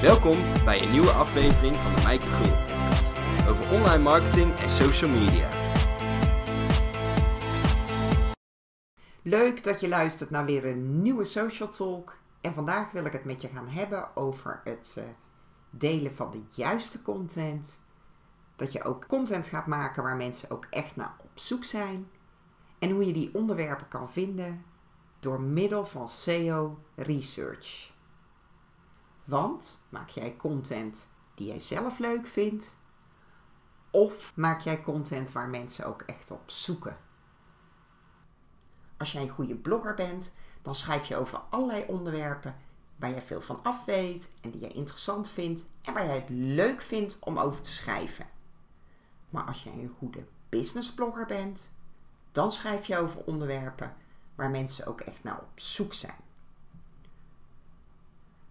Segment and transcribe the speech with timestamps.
[0.00, 2.56] Welkom bij een nieuwe aflevering van de Mijke Groen
[3.48, 5.48] over online marketing en social media.
[9.22, 12.18] Leuk dat je luistert naar weer een nieuwe Social Talk.
[12.40, 15.04] En vandaag wil ik het met je gaan hebben over het uh,
[15.70, 17.80] delen van de juiste content.
[18.56, 22.10] Dat je ook content gaat maken waar mensen ook echt naar op zoek zijn.
[22.78, 24.64] En hoe je die onderwerpen kan vinden
[25.18, 27.89] door middel van SEO research.
[29.30, 32.76] Want maak jij content die jij zelf leuk vindt?
[33.90, 36.96] Of maak jij content waar mensen ook echt op zoeken?
[38.96, 42.56] Als jij een goede blogger bent, dan schrijf je over allerlei onderwerpen
[42.96, 46.30] waar jij veel van af weet en die jij interessant vindt en waar jij het
[46.30, 48.26] leuk vindt om over te schrijven.
[49.28, 51.70] Maar als jij een goede businessblogger bent,
[52.32, 53.94] dan schrijf je over onderwerpen
[54.34, 56.29] waar mensen ook echt naar op zoek zijn.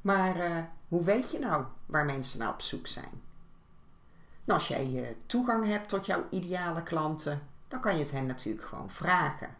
[0.00, 3.22] Maar uh, hoe weet je nou waar mensen naar op zoek zijn?
[4.44, 8.26] Nou, als jij uh, toegang hebt tot jouw ideale klanten, dan kan je het hen
[8.26, 9.56] natuurlijk gewoon vragen.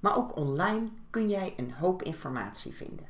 [0.00, 3.06] Maar ook online kun jij een hoop informatie vinden.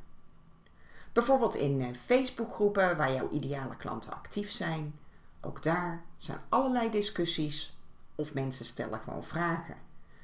[1.13, 4.99] Bijvoorbeeld in uh, Facebookgroepen waar jouw ideale klanten actief zijn.
[5.41, 7.77] Ook daar zijn allerlei discussies
[8.15, 9.77] of mensen stellen gewoon vragen.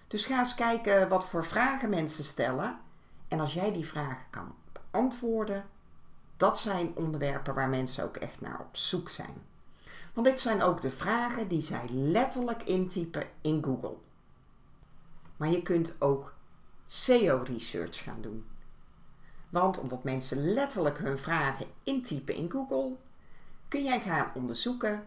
[0.08, 2.78] Dus ga eens kijken wat voor vragen mensen stellen.
[3.28, 5.64] En als jij die vragen kan beantwoorden,
[6.36, 9.42] dat zijn onderwerpen waar mensen ook echt naar op zoek zijn.
[10.12, 13.96] Want dit zijn ook de vragen die zij letterlijk intypen in Google.
[15.36, 16.34] Maar je kunt ook
[16.86, 18.46] SEO-research gaan doen.
[19.48, 22.96] Want omdat mensen letterlijk hun vragen intypen in Google,
[23.68, 25.06] kun jij gaan onderzoeken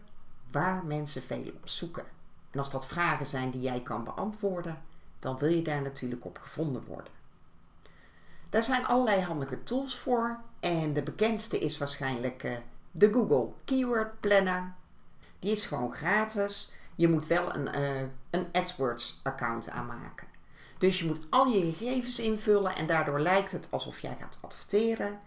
[0.52, 2.06] waar mensen veel op zoeken.
[2.52, 4.82] En als dat vragen zijn die jij kan beantwoorden,
[5.20, 7.19] dan wil je daar natuurlijk op gevonden worden.
[8.50, 12.58] Daar zijn allerlei handige tools voor en de bekendste is waarschijnlijk uh,
[12.92, 14.74] de Google Keyword Planner.
[15.40, 16.72] Die is gewoon gratis.
[16.96, 20.28] Je moet wel een, uh, een AdWords account aanmaken.
[20.78, 25.20] Dus je moet al je gegevens invullen en daardoor lijkt het alsof jij gaat adverteren.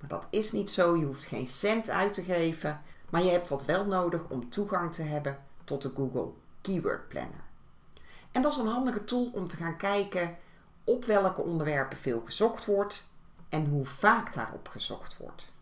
[0.00, 0.96] Maar dat is niet zo.
[0.96, 2.82] Je hoeft geen cent uit te geven.
[3.10, 6.28] Maar je hebt dat wel nodig om toegang te hebben tot de Google
[6.60, 7.44] Keyword Planner.
[8.32, 10.36] En dat is een handige tool om te gaan kijken
[10.84, 13.08] op welke onderwerpen veel gezocht wordt
[13.48, 15.52] en hoe vaak daarop gezocht wordt.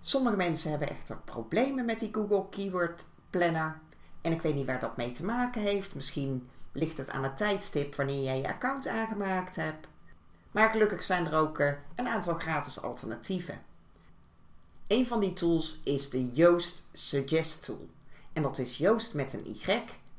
[0.00, 3.80] Sommige mensen hebben echter problemen met die Google Keyword Planner.
[4.20, 5.94] En ik weet niet waar dat mee te maken heeft.
[5.94, 9.86] Misschien ligt het aan het tijdstip wanneer jij je account aangemaakt hebt.
[10.50, 13.62] Maar gelukkig zijn er ook eh, een aantal gratis alternatieven.
[14.86, 17.88] Een van die tools is de Yoast Suggest Tool.
[18.32, 19.66] En dat is Yoast met een Y,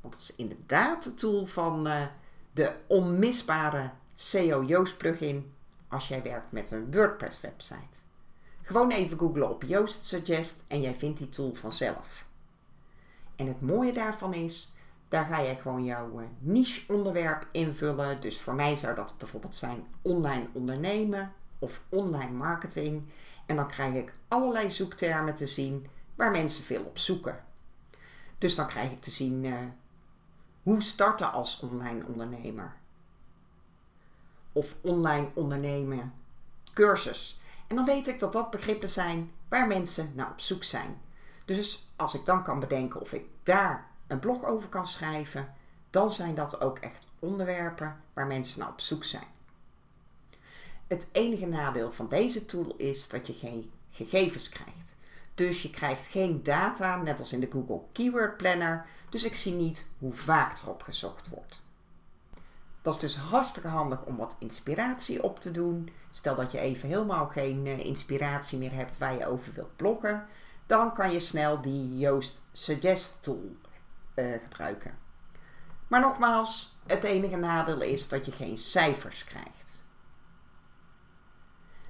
[0.02, 2.06] want dat is inderdaad de tool van uh,
[2.54, 5.54] de onmisbare SEO Yoast plugin
[5.88, 8.00] als jij werkt met een WordPress website.
[8.62, 12.26] Gewoon even googlen op Yoast Suggest en jij vindt die tool vanzelf.
[13.36, 14.74] En het mooie daarvan is,
[15.08, 18.22] daar ga je gewoon jouw eh, niche onderwerp invullen.
[18.22, 23.04] Dus voor mij zou dat bijvoorbeeld zijn online ondernemen of online marketing.
[23.46, 27.44] En dan krijg ik allerlei zoektermen te zien waar mensen veel op zoeken.
[28.38, 29.58] Dus dan krijg ik te zien uh,
[30.64, 32.76] hoe starten als online ondernemer?
[34.52, 36.14] Of online ondernemen
[36.74, 37.40] cursus.
[37.68, 41.02] En dan weet ik dat dat begrippen zijn waar mensen naar op zoek zijn.
[41.46, 45.54] Dus als ik dan kan bedenken of ik daar een blog over kan schrijven,
[45.90, 49.28] dan zijn dat ook echt onderwerpen waar mensen naar op zoek zijn.
[50.88, 54.96] Het enige nadeel van deze tool is dat je geen gegevens krijgt.
[55.36, 59.54] Dus je krijgt geen data, net als in de Google Keyword Planner, dus ik zie
[59.54, 61.62] niet hoe vaak erop gezocht wordt.
[62.82, 65.90] Dat is dus hartstikke handig om wat inspiratie op te doen.
[66.12, 70.28] Stel dat je even helemaal geen uh, inspiratie meer hebt waar je over wilt bloggen,
[70.66, 73.56] dan kan je snel die Yoast Suggest tool
[74.16, 74.98] uh, gebruiken.
[75.88, 79.84] Maar nogmaals, het enige nadeel is dat je geen cijfers krijgt.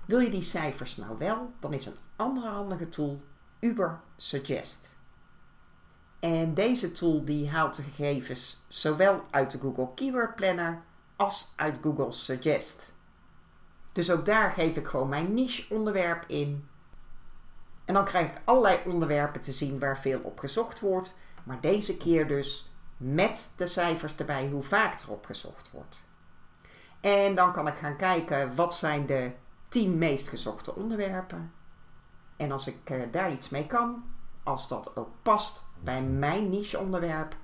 [0.05, 3.23] Wil je die cijfers nou wel, dan is een andere handige tool
[3.59, 5.01] Uber Suggest.
[6.23, 10.81] En deze tool die haalt de gegevens zowel uit de Google Keyword Planner
[11.15, 12.93] als uit Google Suggest.
[13.91, 16.67] Dus ook daar geef ik gewoon mijn niche onderwerp in.
[17.85, 21.15] En dan krijg ik allerlei onderwerpen te zien waar veel op gezocht wordt.
[21.43, 26.03] Maar deze keer dus met de cijfers erbij hoe vaak erop gezocht wordt.
[27.01, 29.31] En dan kan ik gaan kijken wat zijn de
[29.69, 31.53] 10 meest gezochte onderwerpen.
[32.37, 34.03] En als ik uh, daar iets mee kan,
[34.43, 37.35] als dat ook past bij mijn niche-onderwerp,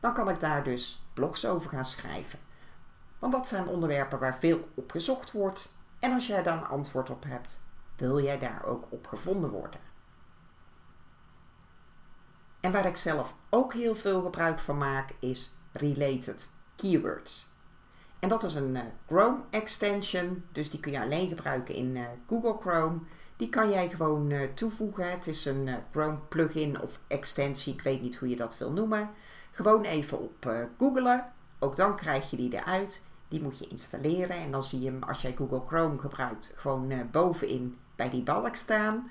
[0.00, 2.38] dan kan ik daar dus blogs over gaan schrijven.
[3.18, 5.74] Want dat zijn onderwerpen waar veel op gezocht wordt.
[5.98, 7.60] En als jij daar een antwoord op hebt,
[7.96, 9.80] wil jij daar ook op gevonden worden.
[12.60, 17.54] En waar ik zelf ook heel veel gebruik van maak is related keywords.
[18.18, 22.06] En dat is een uh, Chrome extension, dus die kun je alleen gebruiken in uh,
[22.26, 22.98] Google Chrome.
[23.36, 25.10] Die kan jij gewoon uh, toevoegen.
[25.10, 29.10] Het is een Chrome plugin of extensie, ik weet niet hoe je dat wil noemen.
[29.50, 33.04] Gewoon even op googlen, ook dan krijg je die eruit.
[33.28, 37.10] Die moet je installeren en dan zie je hem als jij Google Chrome gebruikt gewoon
[37.10, 39.10] bovenin bij die balk staan.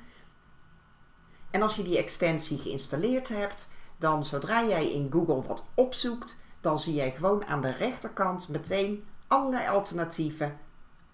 [1.52, 6.80] En als je die extensie geïnstalleerd hebt, dan zodra jij in Google wat opzoekt, dan
[6.80, 10.60] zie jij gewoon aan de rechterkant meteen allerlei alternatieven,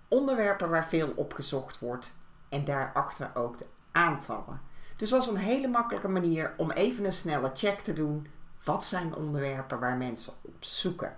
[0.08, 2.14] onderwerpen waar veel opgezocht wordt
[2.52, 4.62] en daarachter ook de aantallen.
[4.96, 8.28] Dus dat is een hele makkelijke manier om even een snelle check te doen.
[8.64, 11.18] Wat zijn onderwerpen waar mensen op zoeken?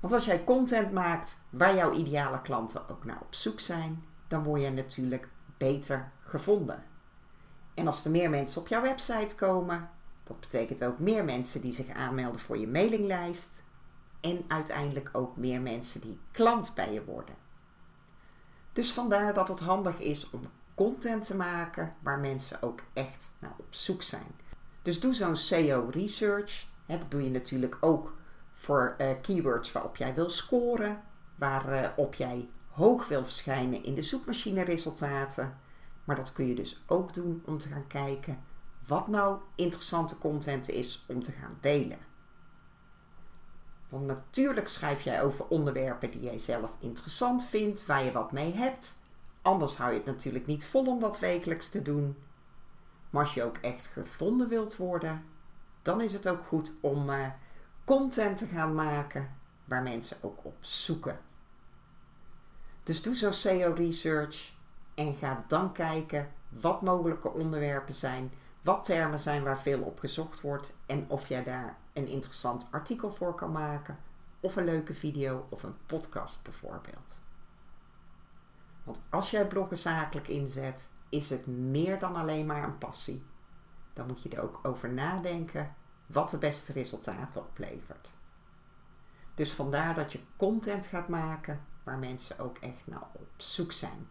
[0.00, 4.42] Want als jij content maakt waar jouw ideale klanten ook naar op zoek zijn, dan
[4.42, 6.84] word je natuurlijk beter gevonden.
[7.74, 9.90] En als er meer mensen op jouw website komen,
[10.24, 13.62] dat betekent ook meer mensen die zich aanmelden voor je mailinglijst.
[14.20, 17.45] En uiteindelijk ook meer mensen die klant bij je worden.
[18.76, 20.40] Dus vandaar dat het handig is om
[20.74, 24.34] content te maken waar mensen ook echt naar op zoek zijn.
[24.82, 26.66] Dus doe zo'n SEO research.
[26.86, 28.16] dat doe je natuurlijk ook
[28.52, 31.02] voor uh, keywords waarop jij wil scoren,
[31.34, 35.58] waarop jij hoog wil verschijnen in de zoekmachine resultaten.
[36.04, 38.38] Maar dat kun je dus ook doen om te gaan kijken
[38.86, 41.98] wat nou interessante content is om te gaan delen.
[43.96, 48.54] Want natuurlijk schrijf jij over onderwerpen die jij zelf interessant vindt, waar je wat mee
[48.54, 48.98] hebt.
[49.42, 52.16] Anders hou je het natuurlijk niet vol om dat wekelijks te doen.
[53.10, 55.24] Maar als je ook echt gevonden wilt worden,
[55.82, 57.26] dan is het ook goed om uh,
[57.84, 59.30] content te gaan maken
[59.64, 61.18] waar mensen ook op zoeken.
[62.82, 64.52] Dus doe zo'n SEO research
[64.94, 68.32] en ga dan kijken wat mogelijke onderwerpen zijn,
[68.62, 73.12] wat termen zijn waar veel op gezocht wordt en of jij daar een interessant artikel
[73.12, 73.98] voor kan maken,
[74.40, 77.20] of een leuke video of een podcast bijvoorbeeld.
[78.84, 83.24] Want als jij bloggen zakelijk inzet, is het meer dan alleen maar een passie.
[83.92, 85.74] Dan moet je er ook over nadenken
[86.06, 88.08] wat de beste resultaten oplevert.
[89.34, 94.08] Dus vandaar dat je content gaat maken waar mensen ook echt naar op zoek zijn.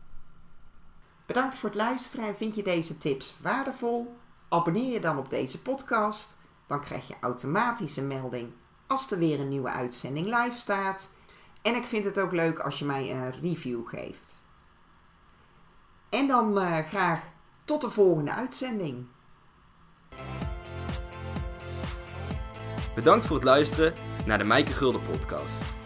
[1.26, 4.18] Bedankt voor het luisteren en vind je deze tips waardevol?
[4.50, 6.38] Abonneer je dan op deze podcast.
[6.68, 8.52] Dan krijg je automatisch een melding
[8.88, 11.12] als er weer een nieuwe uitzending live staat.
[11.62, 14.44] En ik vind het ook leuk als je mij een review geeft.
[16.10, 17.22] En dan uh, graag
[17.66, 19.06] tot de volgende uitzending.
[22.96, 23.94] Bedankt voor het luisteren
[24.26, 25.85] naar de Mijke Gulden podcast.